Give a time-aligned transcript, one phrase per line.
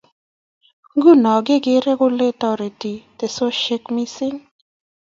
[0.95, 4.37] Nguno kekere kole toriti teksosite mising